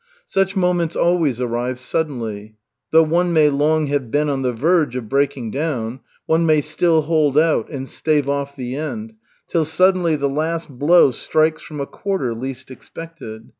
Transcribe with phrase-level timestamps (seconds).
[0.25, 2.55] Such moments always arrive suddenly.
[2.89, 7.03] Though one may long have been on the verge of breaking down, one may still
[7.03, 9.13] hold out and stave off the end,
[9.47, 13.49] till suddenly the last blow strikes from a quarter least expected.